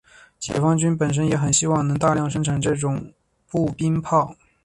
[0.39, 3.13] 解放军本身也很希望能大量生产这种
[3.47, 4.35] 步兵炮。